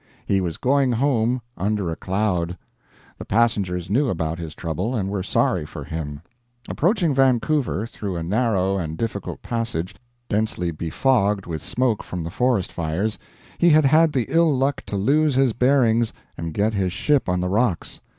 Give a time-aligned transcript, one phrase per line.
[0.25, 2.57] He was going home under a cloud.
[3.19, 6.23] The passengers knew about his trouble, and were sorry for him.
[6.67, 9.93] Approaching Vancouver through a narrow and difficult passage
[10.27, 13.19] densely befogged with smoke from the forest fires,
[13.59, 17.39] he had had the ill luck to lose his bearings and get his ship on
[17.39, 18.01] the rocks.